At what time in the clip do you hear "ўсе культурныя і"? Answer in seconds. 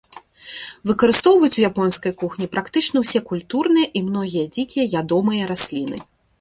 3.05-4.07